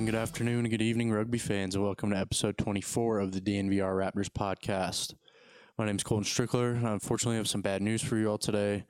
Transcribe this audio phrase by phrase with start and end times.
[0.00, 3.40] morning, good afternoon, and good evening, rugby fans, and welcome to episode 24 of the
[3.40, 5.12] DNVR Raptors podcast.
[5.76, 6.82] My name is Colton Strickler.
[6.82, 8.86] I unfortunately have some bad news for you all today.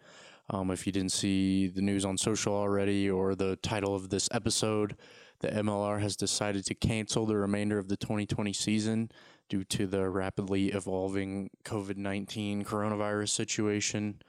[0.51, 4.29] Um, if you didn't see the news on social already or the title of this
[4.31, 4.95] episode,
[5.41, 9.11] the MLR has decided to cancel the remainder of the 2020 season
[9.49, 14.23] due to the rapidly evolving COVID 19 coronavirus situation.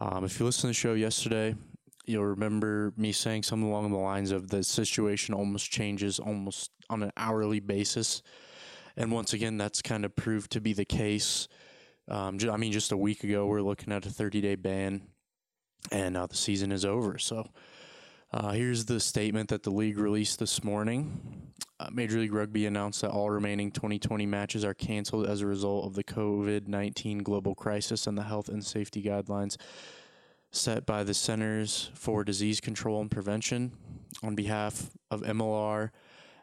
[0.00, 1.54] Um, if you listened to the show yesterday,
[2.06, 7.02] you'll remember me saying something along the lines of the situation almost changes almost on
[7.02, 8.22] an hourly basis.
[8.96, 11.48] And once again, that's kind of proved to be the case.
[12.08, 15.02] Um, I mean, just a week ago, we are looking at a 30 day ban,
[15.92, 17.18] and now the season is over.
[17.18, 17.48] So
[18.32, 21.52] uh, here's the statement that the league released this morning.
[21.78, 25.86] Uh, Major League Rugby announced that all remaining 2020 matches are canceled as a result
[25.86, 29.56] of the COVID 19 global crisis and the health and safety guidelines
[30.52, 33.72] set by the Centers for Disease Control and Prevention.
[34.22, 35.90] On behalf of MLR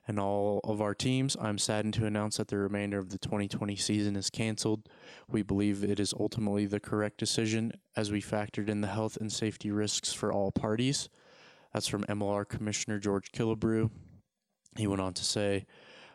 [0.08, 3.76] and all of our teams, I'm saddened to announce that the remainder of the 2020
[3.76, 4.88] season is canceled.
[5.30, 9.32] We believe it is ultimately the correct decision as we factored in the health and
[9.32, 11.10] safety risks for all parties.
[11.74, 13.90] That's from MLR Commissioner George Killebrew.
[14.78, 15.66] He went on to say,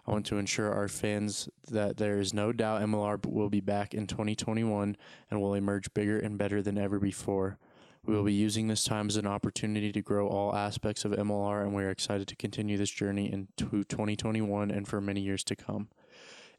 [0.07, 3.93] I want to ensure our fans that there is no doubt MLR will be back
[3.93, 4.97] in 2021
[5.31, 7.59] and will emerge bigger and better than ever before.
[8.05, 8.27] We will mm-hmm.
[8.27, 11.85] be using this time as an opportunity to grow all aspects of MLR, and we
[11.85, 15.89] are excited to continue this journey into 2021 and for many years to come.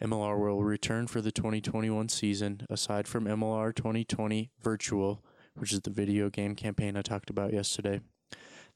[0.02, 5.24] MLR will return for the 2021 season, aside from MLR 2020 Virtual,
[5.56, 8.00] which is the video game campaign I talked about yesterday.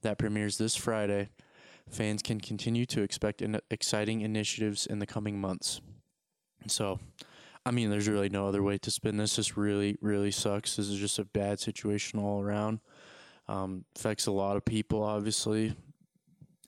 [0.01, 1.29] That premieres this Friday.
[1.89, 5.79] Fans can continue to expect in- exciting initiatives in the coming months.
[6.67, 6.99] So,
[7.67, 9.35] I mean, there's really no other way to spin this.
[9.35, 10.77] This really, really sucks.
[10.77, 12.79] This is just a bad situation all around.
[13.49, 15.75] Um, affects a lot of people, obviously,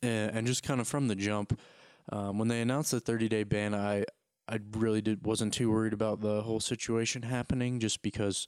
[0.01, 1.57] and, and just kind of from the jump.
[2.11, 4.03] Um, when they announced the 30 day ban, I
[4.49, 8.47] I really did wasn't too worried about the whole situation happening, just because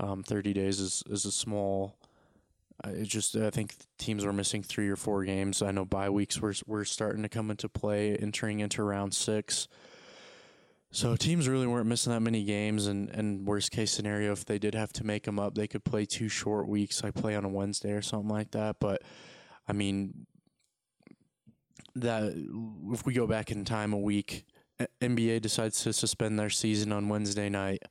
[0.00, 1.96] um, 30 days is is a small.
[2.84, 5.62] Uh, it just I think teams were missing three or four games.
[5.62, 9.68] I know bye weeks were were starting to come into play, entering into round six.
[10.94, 14.60] So teams really weren't missing that many games, and, and worst case scenario, if they
[14.60, 17.44] did have to make them up, they could play two short weeks, like play on
[17.44, 18.76] a Wednesday or something like that.
[18.78, 19.02] But
[19.66, 20.26] I mean,
[21.96, 22.32] that
[22.92, 24.44] if we go back in time a week,
[25.00, 27.82] NBA decides to suspend their season on Wednesday night.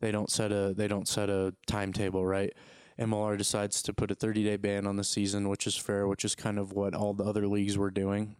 [0.00, 2.52] They don't set a they don't set a timetable, right?
[2.98, 6.26] MLR decides to put a 30 day ban on the season, which is fair, which
[6.26, 8.36] is kind of what all the other leagues were doing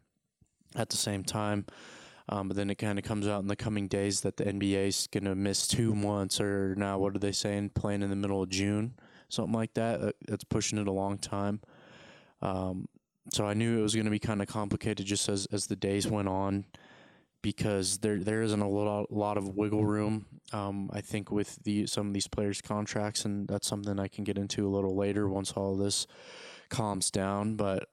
[0.77, 1.65] at the same time.
[2.31, 4.87] Um, but then it kind of comes out in the coming days that the NBA
[4.87, 7.71] is going to miss two months, or now what are they saying?
[7.71, 8.95] Playing in the middle of June,
[9.29, 10.01] something like that.
[10.01, 11.61] Uh, That's pushing it a long time.
[12.41, 12.87] Um,
[13.33, 15.75] so I knew it was going to be kind of complicated just as, as the
[15.75, 16.67] days went on,
[17.43, 20.27] because there there isn't a lot lot of wiggle room.
[20.53, 24.23] Um, I think with the some of these players' contracts, and that's something I can
[24.23, 26.07] get into a little later once all this
[26.69, 27.57] calms down.
[27.57, 27.89] But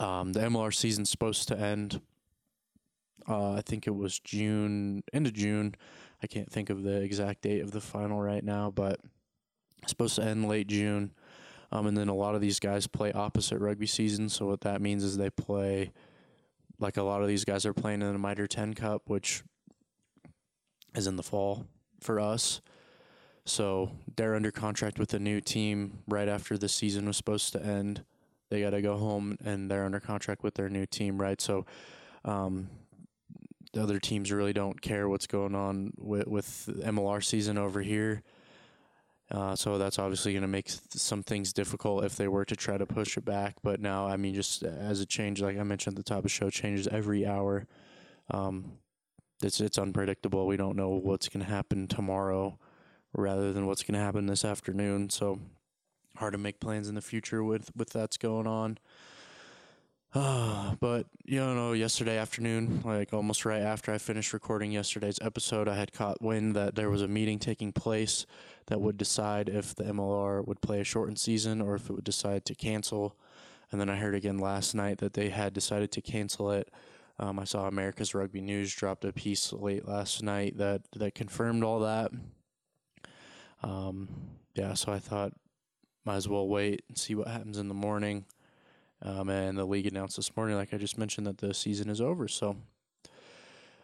[0.00, 2.00] um, the MLR season's supposed to end
[3.28, 5.74] uh, I think it was June, end of June.
[6.22, 9.00] I can't think of the exact date of the final right now, but
[9.82, 11.12] it's supposed to end late June.
[11.70, 14.28] Um, and then a lot of these guys play opposite rugby season.
[14.28, 15.92] So what that means is they play
[16.80, 19.42] like a lot of these guys are playing in the Mitre 10 Cup, which
[20.94, 21.66] is in the fall
[22.00, 22.60] for us.
[23.44, 27.64] So they're under contract with a new team right after the season was supposed to
[27.64, 28.04] end.
[28.50, 31.40] They got to go home and they're under contract with their new team, right?
[31.40, 31.66] So
[32.24, 32.68] um,
[33.78, 38.22] the other teams really don't care what's going on with, with MLR season over here.
[39.30, 42.76] Uh, so that's obviously going to make some things difficult if they were to try
[42.76, 43.56] to push it back.
[43.62, 46.22] But now, I mean, just as a change, like I mentioned at the top of
[46.24, 47.66] the show, changes every hour.
[48.30, 48.78] Um,
[49.42, 50.46] it's it's unpredictable.
[50.46, 52.58] We don't know what's going to happen tomorrow,
[53.12, 55.10] rather than what's going to happen this afternoon.
[55.10, 55.38] So
[56.16, 58.78] hard to make plans in the future with with that's going on.
[60.80, 65.74] But you know, yesterday afternoon, like almost right after I finished recording yesterday's episode, I
[65.74, 68.26] had caught wind that there was a meeting taking place
[68.66, 72.04] that would decide if the MLR would play a shortened season or if it would
[72.04, 73.16] decide to cancel.
[73.70, 76.70] And then I heard again last night that they had decided to cancel it.
[77.18, 81.64] Um, I saw America's Rugby News dropped a piece late last night that that confirmed
[81.64, 82.12] all that.
[83.62, 84.08] Um,
[84.54, 85.32] yeah, so I thought
[86.04, 88.24] might as well wait and see what happens in the morning.
[89.02, 92.00] Um, and the league announced this morning, like I just mentioned, that the season is
[92.00, 92.26] over.
[92.26, 92.56] So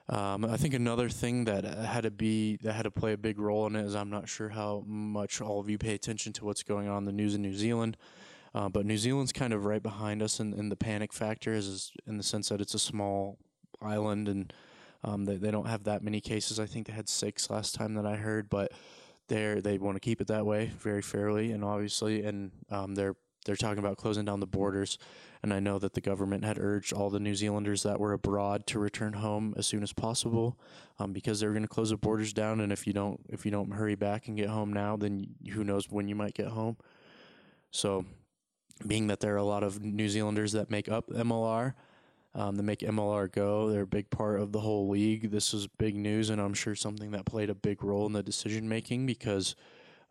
[0.09, 3.39] um, I think another thing that had to be that had to play a big
[3.39, 6.45] role in it is I'm not sure how much all of you pay attention to
[6.45, 7.97] what's going on in the news in New Zealand.
[8.55, 11.93] Uh, but New Zealand's kind of right behind us in, in the panic factor, is
[12.07, 13.39] in the sense that it's a small
[13.83, 14.53] island and
[15.03, 16.61] um, they, they don't have that many cases.
[16.61, 18.73] I think they had six last time that I heard, but
[19.29, 23.17] they they want to keep it that way very fairly and obviously, and um, they're
[23.45, 24.99] they're talking about closing down the borders.
[25.43, 28.67] And I know that the government had urged all the New Zealanders that were abroad
[28.69, 30.59] to return home as soon as possible,
[30.99, 32.61] um, because they're going to close the borders down.
[32.61, 35.65] And if you don't if you don't hurry back and get home now, then who
[35.65, 36.77] knows when you might get home.
[37.71, 38.07] So,
[38.87, 41.75] being that there are a lot of New Zealanders that make up MLR,
[42.35, 43.71] um, that make MLR go.
[43.71, 45.31] They're a big part of the whole league.
[45.31, 48.23] This is big news, and I'm sure something that played a big role in the
[48.23, 49.55] decision making because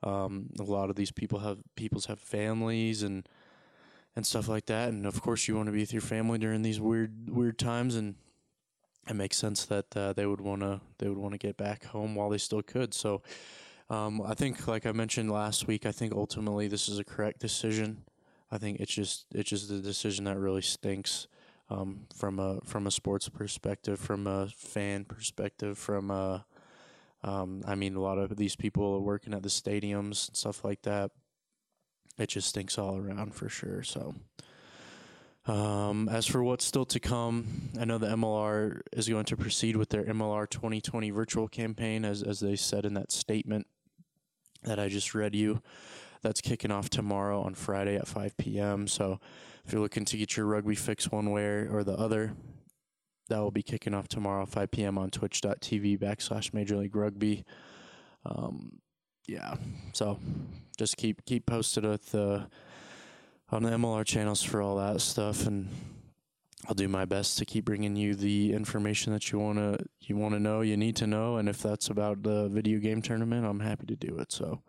[0.03, 3.27] um, a lot of these people have people's have families and
[4.15, 4.89] and stuff like that.
[4.89, 7.95] And of course, you want to be with your family during these weird weird times,
[7.95, 8.15] and
[9.09, 11.85] it makes sense that uh, they would want to they would want to get back
[11.85, 12.93] home while they still could.
[12.93, 13.21] So.
[13.89, 17.39] Um, I think, like I mentioned last week, I think ultimately this is a correct
[17.39, 18.05] decision.
[18.49, 21.27] I think it's just it's just the decision that really stinks
[21.69, 26.45] um, from a from a sports perspective, from a fan perspective, from a
[27.23, 30.63] um, I mean, a lot of these people are working at the stadiums and stuff
[30.63, 31.11] like that
[32.17, 33.83] it just stinks all around for sure.
[33.83, 34.15] So,
[35.45, 39.75] um, as for what's still to come, I know the MLR is going to proceed
[39.75, 43.67] with their MLR 2020 virtual campaign, as as they said in that statement
[44.63, 45.61] that I just read you.
[46.21, 48.87] That's kicking off tomorrow on Friday at 5 p.m.
[48.87, 49.19] So,
[49.65, 52.33] if you're looking to get your rugby fix one way or the other,
[53.29, 54.97] that will be kicking off tomorrow 5 p.m.
[54.97, 57.45] on twitch.tv backslash Major League Rugby.
[58.25, 58.79] Um,
[59.27, 59.55] yeah,
[59.93, 60.19] so
[60.77, 62.45] just keep keep posted with uh,
[63.49, 65.69] on the MLR channels for all that stuff, and
[66.67, 70.39] I'll do my best to keep bringing you the information that you wanna you wanna
[70.39, 73.85] know, you need to know, and if that's about the video game tournament, I'm happy
[73.87, 74.31] to do it.
[74.31, 74.61] So.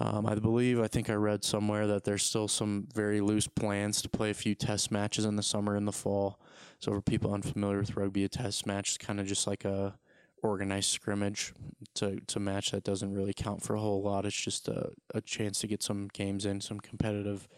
[0.00, 4.02] Um, I believe, I think I read somewhere that there's still some very loose plans
[4.02, 6.40] to play a few test matches in the summer and the fall.
[6.84, 9.94] So, for people unfamiliar with rugby, a test match is kind of just like a
[10.42, 11.54] organized scrimmage
[11.94, 14.26] to to match that doesn't really count for a whole lot.
[14.26, 17.48] It's just a, a chance to get some games in, some competitive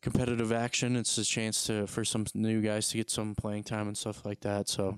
[0.00, 0.96] competitive action.
[0.96, 4.24] It's a chance to for some new guys to get some playing time and stuff
[4.24, 4.70] like that.
[4.70, 4.96] So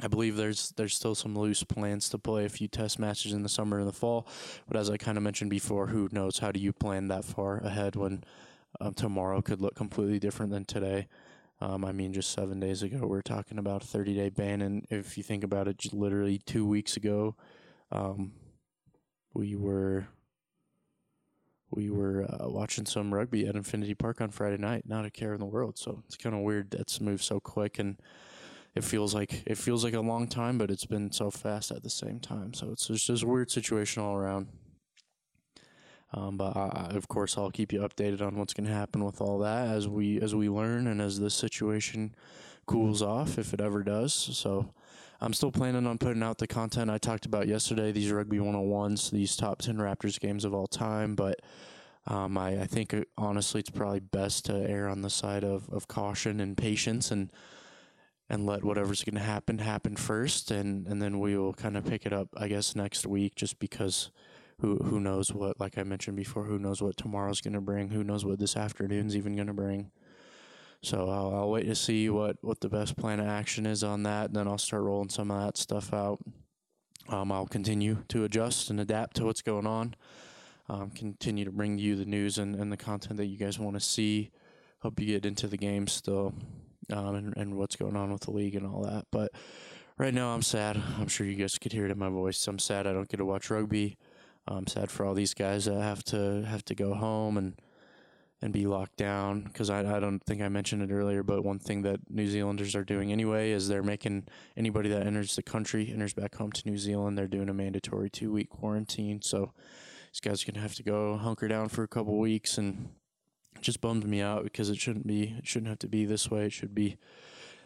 [0.00, 3.44] I believe there's there's still some loose plans to play a few test matches in
[3.44, 4.26] the summer and the fall.
[4.66, 6.38] But as I kind of mentioned before, who knows?
[6.38, 8.24] How do you plan that far ahead when
[8.80, 11.06] um, tomorrow could look completely different than today?
[11.62, 14.62] Um, I mean, just seven days ago, we are talking about a 30 day ban.
[14.62, 17.36] And if you think about it, literally two weeks ago,
[17.92, 18.32] um,
[19.32, 20.08] we were
[21.70, 24.88] we were uh, watching some rugby at Infinity Park on Friday night.
[24.88, 25.78] Not a care in the world.
[25.78, 27.96] So it's kind of weird that's moved so quick, and
[28.74, 31.84] it feels like it feels like a long time, but it's been so fast at
[31.84, 32.54] the same time.
[32.54, 34.48] So it's just a weird situation all around.
[36.14, 39.20] Um, but I, of course, I'll keep you updated on what's going to happen with
[39.20, 42.14] all that as we as we learn and as this situation
[42.66, 44.12] cools off, if it ever does.
[44.12, 44.72] So
[45.20, 47.92] I'm still planning on putting out the content I talked about yesterday.
[47.92, 51.40] These rugby 101s, these top 10 Raptors games of all time, but.
[52.08, 55.68] Um, I, I think uh, honestly, it's probably best to err on the side of,
[55.70, 57.30] of caution and patience, and
[58.28, 61.86] and let whatever's going to happen happen first, and and then we will kind of
[61.86, 64.10] pick it up, I guess, next week, just because
[64.62, 67.90] who who knows what like I mentioned before who knows what tomorrow's going to bring
[67.90, 69.90] who knows what this afternoon's even going to bring
[70.82, 74.02] So I'll, I'll wait to see what, what the best plan of action is on
[74.02, 74.26] that.
[74.26, 76.18] And then I'll start rolling some of that stuff out.
[77.08, 79.94] Um, I'll continue to adjust and adapt to what's going on.
[80.68, 83.74] Um, continue to bring you the news and, and the content that you guys want
[83.76, 84.30] to see.
[84.80, 86.34] Hope you get into the game still
[86.92, 89.06] um, and, and what's going on with the league and all that.
[89.12, 89.32] But
[89.98, 90.80] right now, I'm sad.
[90.98, 92.46] I'm sure you guys could hear it in my voice.
[92.48, 93.98] I'm sad I don't get to watch rugby.
[94.46, 97.54] I'm sad for all these guys that have to have to go home and
[98.42, 101.60] and be locked down because I, I don't think I mentioned it earlier, but one
[101.60, 105.88] thing that New Zealanders are doing anyway is they're making anybody that enters the country,
[105.92, 109.22] enters back home to New Zealand, they're doing a mandatory two week quarantine.
[109.22, 109.52] So
[110.12, 112.90] these guys are to have to go hunker down for a couple weeks and
[113.54, 116.28] it just bummed me out because it shouldn't be, it shouldn't have to be this
[116.28, 116.46] way.
[116.46, 116.96] It should be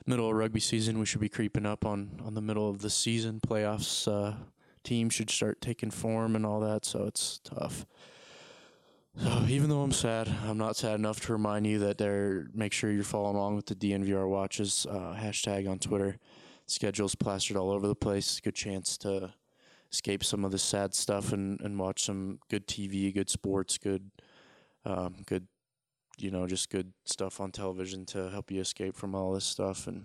[0.04, 0.98] middle of rugby season.
[0.98, 3.40] We should be creeping up on, on the middle of the season.
[3.40, 4.36] Playoffs, uh,
[4.86, 6.84] teams should start taking form and all that.
[6.84, 7.84] So it's tough.
[9.18, 12.48] So even though I'm sad, I'm not sad enough to remind you that there.
[12.54, 16.18] Make sure you're following along with the DNVR watches uh, hashtag on Twitter.
[16.66, 18.40] Schedules plastered all over the place.
[18.40, 19.32] Good chance to
[19.90, 24.10] escape some of the sad stuff and, and watch some good TV, good sports, good,
[24.84, 25.46] um, good,
[26.18, 29.86] you know, just good stuff on television to help you escape from all this stuff
[29.86, 30.04] and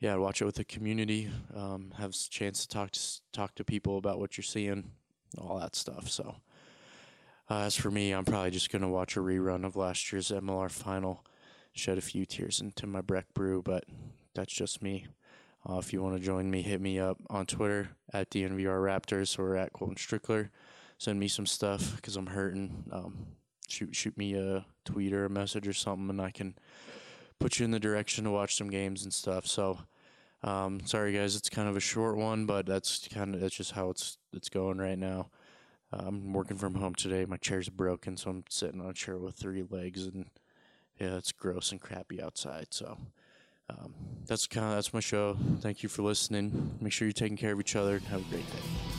[0.00, 1.30] yeah, watch it with the community.
[1.54, 3.00] Um, have a chance to talk to
[3.32, 4.90] talk to people about what you're seeing,
[5.38, 6.08] all that stuff.
[6.08, 6.36] So.
[7.50, 10.70] Uh, as for me, I'm probably just to watch a rerun of last year's MLR
[10.70, 11.24] final,
[11.72, 13.84] shed a few tears into my Breck brew, but
[14.34, 15.08] that's just me.
[15.68, 19.36] Uh, if you want to join me, hit me up on Twitter at DNVR Raptors
[19.36, 20.50] or at Colton Strickler.
[20.96, 22.84] Send me some stuff because I'm hurting.
[22.92, 23.26] Um,
[23.68, 26.54] shoot, shoot me a tweet or a message or something, and I can
[27.40, 29.46] put you in the direction to watch some games and stuff.
[29.46, 29.78] So,
[30.44, 33.72] um, sorry guys, it's kind of a short one, but that's kind of that's just
[33.72, 35.30] how it's it's going right now.
[35.92, 37.24] Uh, I'm working from home today.
[37.24, 40.26] My chair's broken, so I'm sitting on a chair with three legs, and
[41.00, 42.68] yeah, it's gross and crappy outside.
[42.70, 42.96] So
[43.68, 43.94] um,
[44.26, 45.36] that's kind of that's my show.
[45.60, 46.78] Thank you for listening.
[46.80, 47.98] Make sure you're taking care of each other.
[48.10, 48.89] Have a great day.